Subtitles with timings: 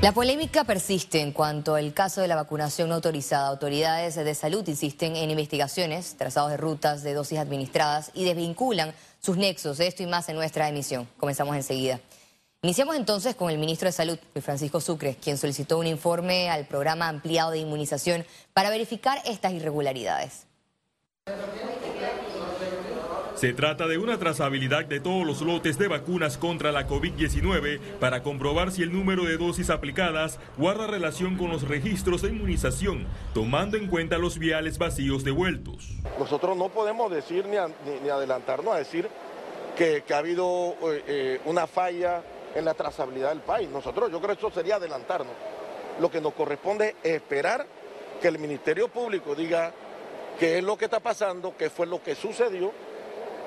[0.00, 3.48] La polémica persiste en cuanto al caso de la vacunación no autorizada.
[3.48, 9.36] Autoridades de salud insisten en investigaciones, trazados de rutas de dosis administradas y desvinculan sus
[9.36, 9.80] nexos.
[9.80, 11.08] Esto y más en nuestra emisión.
[11.16, 11.98] Comenzamos enseguida.
[12.62, 16.66] Iniciamos entonces con el ministro de Salud, Luis Francisco Sucre, quien solicitó un informe al
[16.66, 20.46] programa ampliado de inmunización para verificar estas irregularidades.
[23.38, 28.24] Se trata de una trazabilidad de todos los lotes de vacunas contra la COVID-19 para
[28.24, 33.76] comprobar si el número de dosis aplicadas guarda relación con los registros de inmunización, tomando
[33.76, 35.88] en cuenta los viales vacíos devueltos.
[36.18, 39.08] Nosotros no podemos decir ni, adelantarnos a decir
[39.76, 42.24] que, ha habido eh, eh, una falla
[42.56, 43.68] en la trazabilidad del país.
[43.68, 45.34] Nosotros, yo creo que eso sería adelantarnos.
[46.00, 47.64] Lo que nos corresponde es esperar
[48.20, 49.72] que el Ministerio Público diga
[50.40, 52.72] qué es lo que está pasando, qué fue lo que sucedió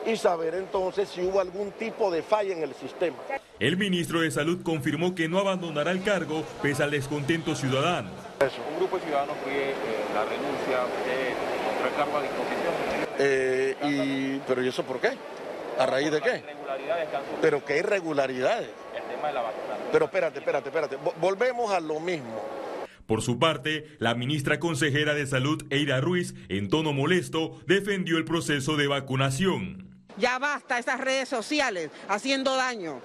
[0.06, 3.18] y saber entonces si hubo algún tipo de falla en el sistema.
[3.60, 8.10] El ministro de Salud confirmó que no abandonará el cargo pese al descontento ciudadano.
[8.40, 9.76] Un grupo de ciudadanos pide eh,
[10.16, 12.74] la renuncia, de el cargo a disposición.
[13.20, 15.12] Eh, y, ¿Pero y eso por qué?
[15.78, 16.44] ¿A raíz de qué?
[17.42, 18.70] ¿Pero qué irregularidades?
[18.96, 19.78] El tema de la vacuna.
[19.92, 20.98] Pero espérate, espérate, espérate.
[21.20, 22.42] Volvemos a lo mismo.
[23.06, 28.26] Por su parte, la ministra consejera de Salud, Eira Ruiz, en tono molesto, defendió el
[28.26, 29.91] proceso de vacunación.
[30.22, 33.02] Ya basta esas redes sociales haciendo daño.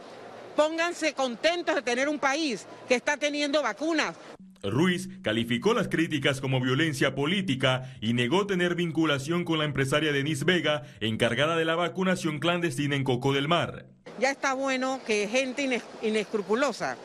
[0.55, 4.15] Pónganse contentos de tener un país que está teniendo vacunas.
[4.63, 10.45] Ruiz calificó las críticas como violencia política y negó tener vinculación con la empresaria Denise
[10.45, 13.87] Vega, encargada de la vacunación clandestina en Coco del Mar.
[14.19, 16.99] Ya está bueno que gente inescrupulosa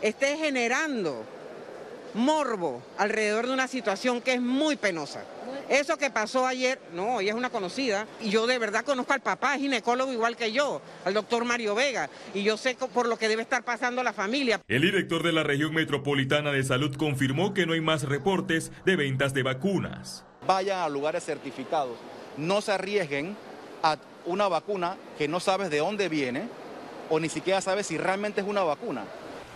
[0.00, 1.24] esté generando
[2.14, 5.24] morbo alrededor de una situación que es muy penosa.
[5.68, 9.20] Eso que pasó ayer, no, ella es una conocida y yo de verdad conozco al
[9.20, 13.18] papá, es ginecólogo igual que yo, al doctor Mario Vega, y yo sé por lo
[13.18, 14.60] que debe estar pasando la familia.
[14.68, 18.94] El director de la región metropolitana de salud confirmó que no hay más reportes de
[18.94, 20.24] ventas de vacunas.
[20.46, 21.96] Vayan a lugares certificados,
[22.36, 23.36] no se arriesguen
[23.82, 26.48] a una vacuna que no sabes de dónde viene
[27.10, 29.04] o ni siquiera sabes si realmente es una vacuna.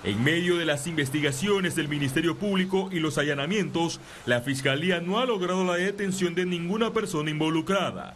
[0.02, 5.26] En medio de las investigaciones del Ministerio Público y los allanamientos, la Fiscalía no ha
[5.26, 8.14] logrado la detención de ninguna persona involucrada.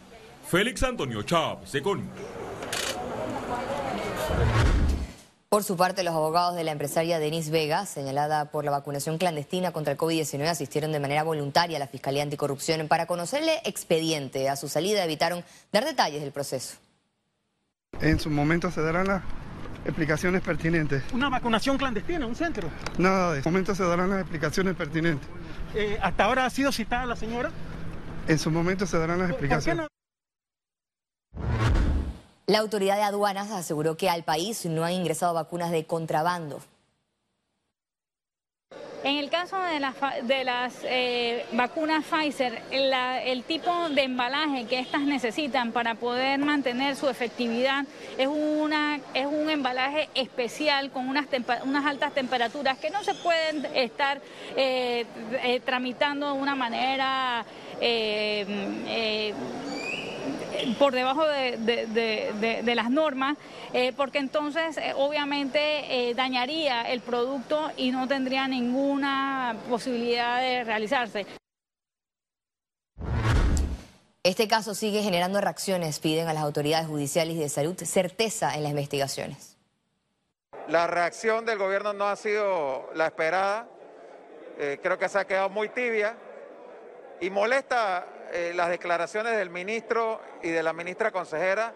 [0.48, 2.08] Félix Antonio Chávez, Econ.
[5.50, 9.70] Por su parte, los abogados de la empresaria Denise Vega, señalada por la vacunación clandestina
[9.70, 14.48] contra el COVID-19, asistieron de manera voluntaria a la Fiscalía Anticorrupción para conocerle expediente.
[14.48, 16.76] A su salida evitaron dar detalles del proceso.
[18.00, 19.22] En su momento se darán las
[19.84, 21.02] explicaciones pertinentes.
[21.12, 22.68] ¿Una vacunación clandestina, un centro?
[22.98, 25.28] Nada de momento se darán las explicaciones pertinentes.
[25.74, 27.50] Eh, ¿Hasta ahora ha sido citada la señora?
[28.26, 29.86] En su momento se darán las explicaciones.
[32.46, 36.60] La autoridad de aduanas aseguró que al país no han ingresado vacunas de contrabando.
[39.04, 44.78] En el caso de las, de las eh, vacunas Pfizer, el tipo de embalaje que
[44.78, 47.84] estas necesitan para poder mantener su efectividad
[48.16, 51.26] es, una, es un embalaje especial con unas,
[51.64, 54.22] unas altas temperaturas que no se pueden estar
[54.56, 55.04] eh,
[55.42, 57.44] eh, tramitando de una manera
[60.78, 63.36] por debajo de, las normas,
[63.72, 70.64] eh, porque entonces eh, obviamente eh, dañaría el producto y no tendría ninguna posibilidad de
[70.64, 71.26] realizarse.
[74.22, 78.62] Este caso sigue generando reacciones, piden a las autoridades judiciales y de salud certeza en
[78.62, 79.56] las investigaciones.
[80.68, 83.68] La reacción del gobierno no ha sido la esperada,
[84.56, 86.16] creo que se ha quedado muy tibia
[87.20, 91.72] y molesta eh, las declaraciones del ministro y de la ministra consejera,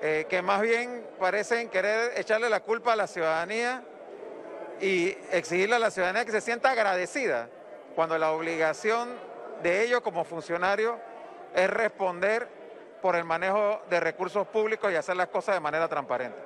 [0.00, 3.82] eh, que más bien parecen querer echarle la culpa a la ciudadanía
[4.80, 7.48] y exigirle a la ciudadanía que se sienta agradecida,
[7.96, 9.08] cuando la obligación
[9.64, 10.94] de ellos como funcionarios
[11.52, 12.46] es responder
[13.00, 16.38] por el manejo de recursos públicos y hacer las cosas de manera transparente.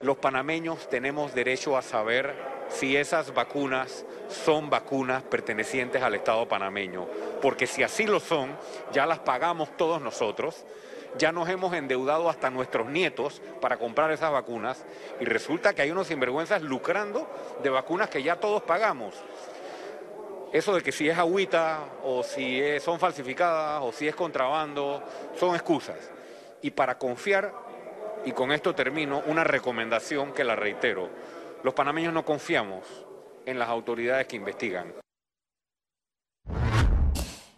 [0.00, 7.06] Los panameños tenemos derecho a saber si esas vacunas son vacunas pertenecientes al Estado panameño,
[7.40, 8.56] porque si así lo son,
[8.92, 10.64] ya las pagamos todos nosotros,
[11.18, 14.84] ya nos hemos endeudado hasta nuestros nietos para comprar esas vacunas
[15.20, 17.28] y resulta que hay unos sinvergüenzas lucrando
[17.62, 19.14] de vacunas que ya todos pagamos.
[20.52, 25.02] Eso de que si es agüita o si son falsificadas o si es contrabando,
[25.38, 25.96] son excusas.
[26.60, 27.52] Y para confiar,
[28.24, 31.08] y con esto termino, una recomendación que la reitero,
[31.62, 32.84] los panameños no confiamos
[33.46, 34.94] en las autoridades que investigan.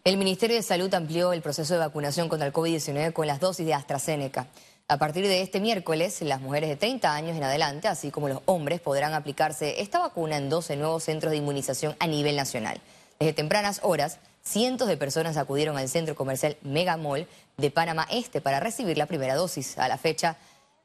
[0.05, 3.65] El Ministerio de Salud amplió el proceso de vacunación contra el COVID-19 con las dosis
[3.65, 4.49] de AstraZeneca.
[4.87, 8.43] A partir de este miércoles, las mujeres de 30 años en adelante, así como los
[8.45, 12.83] hombres, podrán aplicarse esta vacuna en 12 nuevos centros de inmunización a nivel nacional.
[13.19, 18.61] Desde tempranas horas, cientos de personas acudieron al centro comercial Megamall de Panamá Este para
[18.61, 19.79] recibir la primera dosis.
[19.79, 20.37] A la fecha,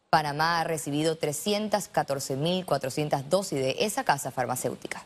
[0.09, 5.05] Panamá ha recibido 314.400 dosis de esa casa farmacéutica.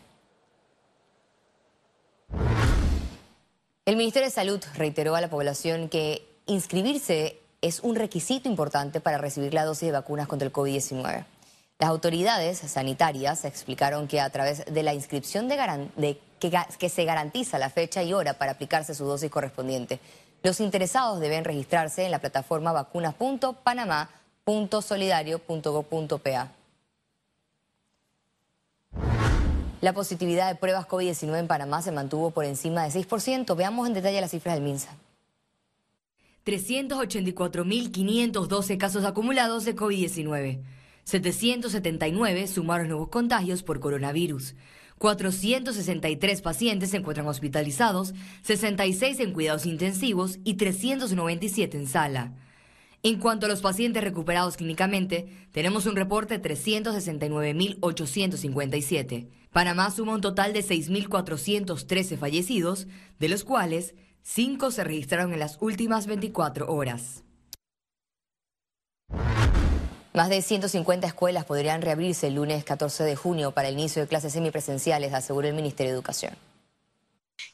[3.86, 9.18] El Ministerio de Salud reiteró a la población que inscribirse es un requisito importante para
[9.18, 11.26] recibir la dosis de vacunas contra el COVID-19.
[11.80, 18.04] Las autoridades sanitarias explicaron que a través de la inscripción que, se garantiza la fecha
[18.04, 20.00] y hora para aplicarse su dosis correspondiente,
[20.44, 22.72] los interesados deben registrarse en la plataforma
[24.46, 26.52] vacunas.panamá.solidario.gov.pa.
[29.82, 33.56] La positividad de pruebas COVID-19 en Panamá se mantuvo por encima de 6%.
[33.56, 34.96] Veamos en detalle las cifras del MINSA.
[36.46, 40.62] 384.512 casos acumulados de COVID-19.
[41.04, 44.56] 779 sumaron nuevos contagios por coronavirus.
[45.00, 48.14] 463 pacientes se encuentran hospitalizados,
[48.44, 52.32] 66 en cuidados intensivos y 397 en sala.
[53.06, 59.28] En cuanto a los pacientes recuperados clínicamente, tenemos un reporte de 369.857.
[59.52, 62.88] Panamá suma un total de 6.413 fallecidos,
[63.20, 67.26] de los cuales 5 se registraron en las últimas 24 horas.
[70.14, 74.08] Más de 150 escuelas podrían reabrirse el lunes 14 de junio para el inicio de
[74.08, 76.38] clases semipresenciales, aseguró el Ministerio de Educación.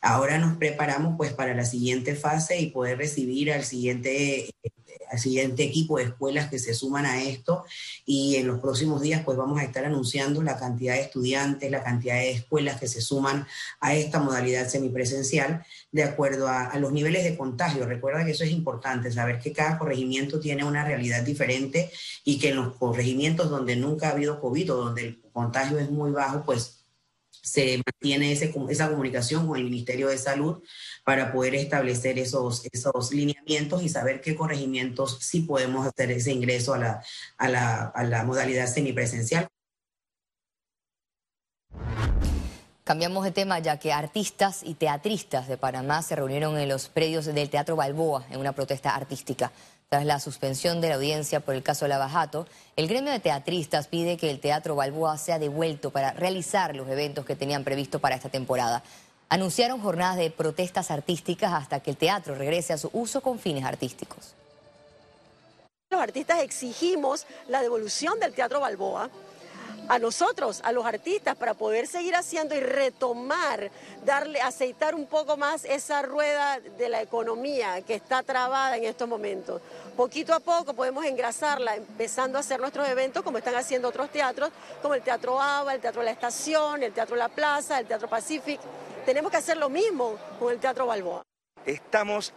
[0.02, 4.50] Ahora nos preparamos pues para la siguiente fase y poder recibir al siguiente
[5.10, 7.66] al siguiente equipo de escuelas que se suman a esto
[8.06, 11.84] y en los próximos días pues vamos a estar anunciando la cantidad de estudiantes, la
[11.84, 13.48] cantidad de escuelas que se suman
[13.80, 17.86] a esta modalidad semipresencial de acuerdo a, los niveles de contagio.
[17.86, 21.92] Recuerda que eso es importante, saber que cada corregimiento tiene una realidad diferente
[22.24, 25.90] y que en los corregimientos donde nunca ha habido COVID o donde el contagio es
[25.90, 26.79] muy bajo, pues
[27.50, 30.64] se mantiene esa comunicación con el Ministerio de Salud
[31.04, 36.74] para poder establecer esos, esos lineamientos y saber qué corregimientos sí podemos hacer ese ingreso
[36.74, 37.04] a la,
[37.38, 39.48] a la, a la modalidad semipresencial.
[42.84, 47.26] Cambiamos de tema ya que artistas y teatristas de Panamá se reunieron en los predios
[47.26, 49.52] del Teatro Balboa en una protesta artística.
[49.92, 52.46] Tras la suspensión de la audiencia por el caso Lavajato,
[52.76, 57.26] el gremio de teatristas pide que el Teatro Balboa sea devuelto para realizar los eventos
[57.26, 58.84] que tenían previsto para esta temporada.
[59.30, 63.66] Anunciaron jornadas de protestas artísticas hasta que el teatro regrese a su uso con fines
[63.66, 64.36] artísticos.
[65.90, 69.10] Los artistas exigimos la devolución del Teatro Balboa
[69.90, 73.72] a nosotros, a los artistas, para poder seguir haciendo y retomar,
[74.06, 79.10] darle, aceitar un poco más esa rueda de la economía que está trabada en estos
[79.10, 79.62] momentos.
[79.98, 84.52] Poquito a poco podemos engrasarla, empezando a hacer nuestros eventos como están haciendo otros teatros,
[84.82, 88.62] como el Teatro ABA, el Teatro La Estación, el Teatro La Plaza, el Teatro Pacific.
[89.06, 91.24] Tenemos que hacer lo mismo con el Teatro Balboa.
[91.66, 92.32] Estamos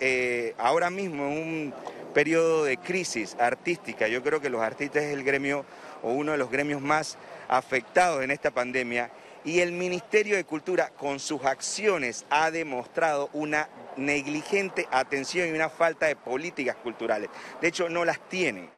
[0.00, 1.74] eh, ahora mismo en un
[2.14, 4.08] periodo de crisis artística.
[4.08, 5.66] Yo creo que los artistas es el gremio
[6.04, 7.16] o uno de los gremios más
[7.48, 9.10] afectados en esta pandemia
[9.44, 15.68] y el Ministerio de Cultura con sus acciones ha demostrado una negligente atención y una
[15.68, 17.28] falta de políticas culturales.
[17.60, 18.70] De hecho, no las tiene.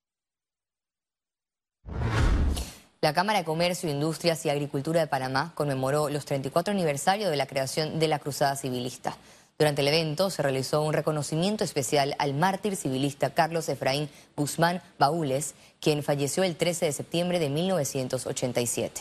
[3.00, 7.46] La Cámara de Comercio, Industrias y Agricultura de Panamá conmemoró los 34 aniversarios de la
[7.46, 9.16] creación de la Cruzada Civilista.
[9.58, 15.54] Durante el evento se realizó un reconocimiento especial al mártir civilista Carlos Efraín Guzmán Baúles,
[15.80, 19.00] quien falleció el 13 de septiembre de 1987.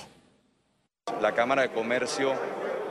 [1.20, 2.34] La Cámara de Comercio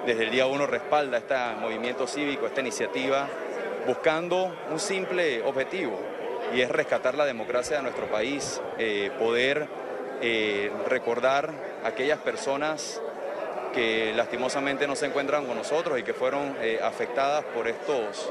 [0.04, 3.28] desde el día 1 respalda este movimiento cívico, esta iniciativa,
[3.86, 5.98] buscando un simple objetivo
[6.54, 9.68] y es rescatar la democracia de nuestro país, eh, poder
[10.20, 13.00] eh, recordar a aquellas personas
[13.74, 18.30] que lastimosamente no se encuentran con nosotros y que fueron eh, afectadas por estos,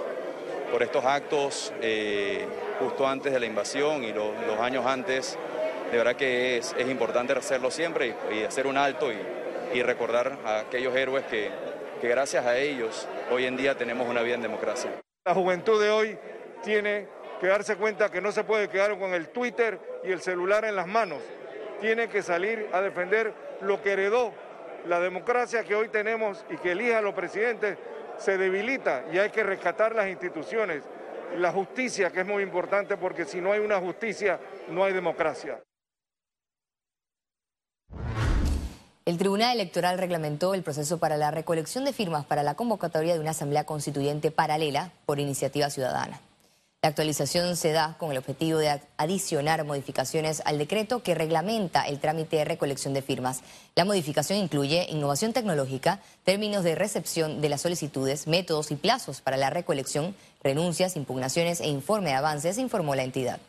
[0.71, 2.47] por estos actos eh,
[2.79, 5.37] justo antes de la invasión y los años antes.
[5.91, 10.95] De verdad que es, importante hacerlo siempre y, hacer un alto y, recordar a aquellos
[10.95, 11.49] héroes que,
[11.99, 14.91] que gracias a ellos hoy en día tenemos una vida en democracia.
[15.25, 16.17] La juventud de hoy
[16.63, 17.07] tiene
[17.41, 20.75] que darse cuenta que no se puede quedar con el Twitter y el celular en
[20.75, 21.19] las manos.
[21.81, 24.31] Tiene que salir a defender lo que heredó
[24.87, 27.77] la democracia que hoy tenemos y que elija a los presidentes
[28.17, 30.83] se debilita y hay que rescatar las instituciones,
[31.37, 35.61] la justicia que es muy importante porque si no hay una justicia no hay democracia.
[39.05, 43.19] El Tribunal Electoral reglamentó el proceso para la recolección de firmas para la convocatoria de
[43.19, 46.21] una asamblea constituyente paralela por iniciativa ciudadana.
[46.83, 52.01] La actualización se da con el objetivo de adicionar modificaciones al decreto que reglamenta el
[52.01, 53.39] trámite de recolección de firmas.
[53.73, 59.37] La modificación incluye innovación tecnológica, términos de recepción de las solicitudes, métodos y plazos para
[59.37, 60.13] la recolección,
[60.43, 63.39] renuncias, impugnaciones e informe de avances, informó la entidad.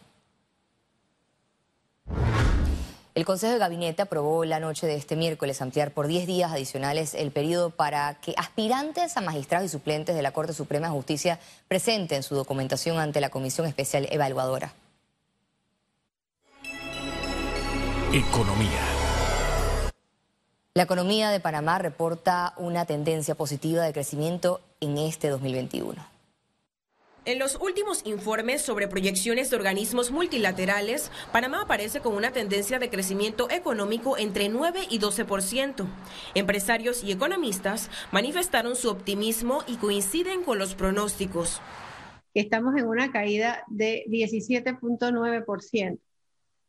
[3.15, 7.15] El Consejo de Gabinete aprobó la noche de este miércoles ampliar por 10 días adicionales
[7.15, 11.39] el periodo para que aspirantes a magistrados y suplentes de la Corte Suprema de Justicia
[11.69, 14.73] presenten su documentación ante la Comisión Especial Evaluadora.
[18.13, 18.81] Economía.
[20.75, 26.14] La economía de Panamá reporta una tendencia positiva de crecimiento en este 2021.
[27.27, 32.91] En los últimos informes sobre proyecciones de organismos multilaterales, Panamá aparece con una tendencia de
[32.91, 35.87] crecimiento económico entre 9 y 12%.
[36.35, 41.63] Empresarios y economistas manifestaron su optimismo y coinciden con los pronósticos.
[42.35, 45.99] Estamos en una caída de 17.9%.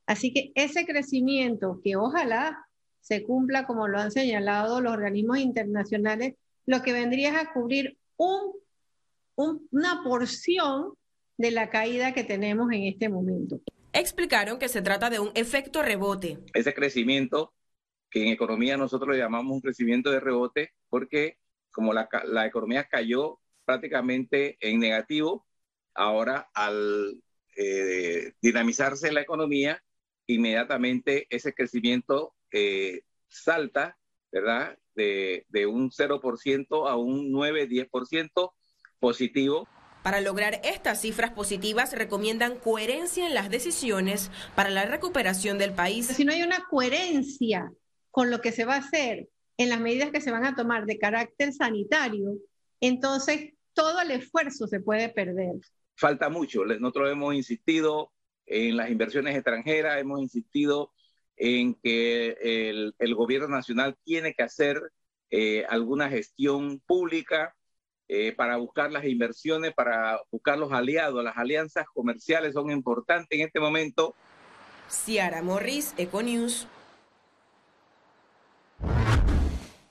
[0.05, 2.65] Así que ese crecimiento que ojalá
[3.01, 6.35] se cumpla como lo han señalado los organismos internacionales,
[6.65, 8.53] lo que vendría es a cubrir un
[9.35, 10.93] una porción
[11.37, 13.59] de la caída que tenemos en este momento.
[13.93, 16.39] Explicaron que se trata de un efecto rebote.
[16.53, 17.53] Ese crecimiento
[18.09, 21.37] que en economía nosotros le llamamos un crecimiento de rebote porque
[21.71, 25.45] como la, la economía cayó prácticamente en negativo,
[25.93, 27.21] ahora al
[27.57, 29.81] eh, dinamizarse la economía,
[30.27, 33.97] inmediatamente ese crecimiento eh, salta,
[34.31, 34.77] ¿verdad?
[34.93, 38.53] De, de un 0% a un 9-10%,
[39.05, 39.67] positivo.
[40.01, 46.07] Para lograr estas cifras positivas recomiendan coherencia en las decisiones para la recuperación del país.
[46.07, 47.71] Si no hay una coherencia
[48.09, 50.87] con lo que se va a hacer en las medidas que se van a tomar
[50.87, 52.33] de carácter sanitario,
[52.81, 55.53] entonces todo el esfuerzo se puede perder.
[55.95, 56.65] Falta mucho.
[56.65, 58.11] Nosotros hemos insistido
[58.47, 60.93] en las inversiones extranjeras, hemos insistido
[61.37, 62.37] en que
[62.97, 64.81] el, gobierno nacional tiene que hacer
[65.29, 67.55] eh, alguna gestión pública
[68.07, 71.23] eh, para buscar las inversiones, para buscar los aliados.
[71.23, 74.15] Las alianzas comerciales son importantes en este momento.
[74.89, 76.67] Ciara Morris, Econews.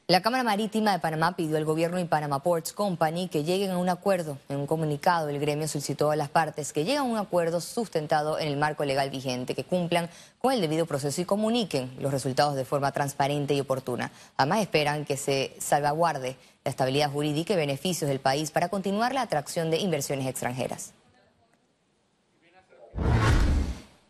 [0.06, 3.78] La Cámara Marítima de Panamá pidió al gobierno y Panama Ports Company que lleguen a
[3.78, 4.36] un acuerdo.
[4.50, 8.38] En un comunicado, el gremio solicitó a las partes que lleguen a un acuerdo sustentado
[8.38, 10.10] en el marco legal vigente, que cumplan
[10.42, 14.12] con el debido proceso y comuniquen los resultados de forma transparente y oportuna.
[14.36, 19.22] Además, esperan que se salvaguarde la estabilidad jurídica y beneficios del país para continuar la
[19.22, 20.92] atracción de inversiones extranjeras.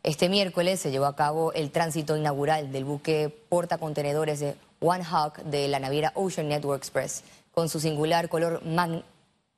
[0.02, 5.38] Este miércoles se llevó a cabo el tránsito inaugural del buque portacontenedores de One Hawk
[5.44, 7.22] de la naviera Ocean Network Express.
[7.52, 8.62] Con su singular color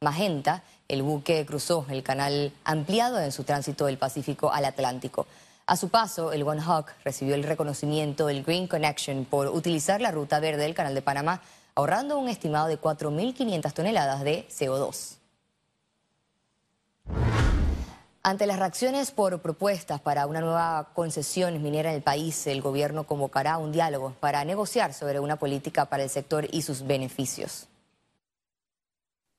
[0.01, 5.27] magenta, el buque cruzó el canal ampliado en su tránsito del Pacífico al Atlántico.
[5.67, 10.13] A su paso, el One Hawk recibió el reconocimiento del Green Connection por utilizar la
[10.13, 11.43] ruta verde del Canal de Panamá,
[11.75, 15.17] ahorrando un estimado de 4.500 toneladas de CO2.
[18.29, 23.07] Ante las reacciones por propuestas para una nueva concesión minera en el país, el gobierno
[23.07, 27.69] convocará un diálogo para negociar sobre una política para el sector y sus beneficios.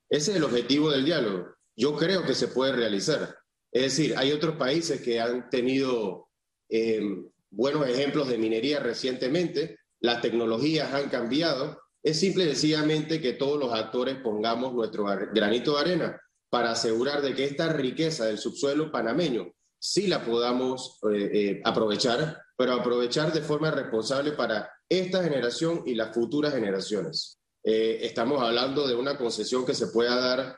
[0.10, 1.48] Ese es el objetivo del diálogo.
[1.76, 3.36] Yo creo que se puede realizar.
[3.74, 6.30] Es decir, hay otros países que han tenido
[6.70, 7.02] eh,
[7.50, 11.78] buenos ejemplos de minería recientemente, las tecnologías han cambiado.
[12.02, 15.04] Es simple y sencillamente que todos los actores pongamos nuestro
[15.34, 21.00] granito de arena para asegurar de que esta riqueza del subsuelo panameño sí la podamos
[21.12, 27.40] eh, eh, aprovechar, pero aprovechar de forma responsable para esta generación y las futuras generaciones.
[27.64, 30.58] Eh, estamos hablando de una concesión que se pueda dar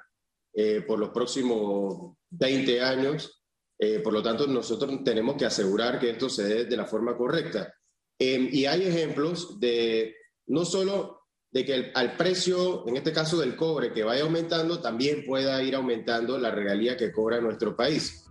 [0.88, 3.44] por los próximos 20 años,
[4.04, 7.74] por lo tanto nosotros tenemos que asegurar que esto se dé de la forma correcta.
[8.20, 10.18] y hay ejemplos de
[10.48, 11.19] no solo
[11.52, 15.76] de que al precio, en este caso del cobre, que vaya aumentando, también pueda ir
[15.76, 18.29] aumentando la regalía que cobra nuestro país.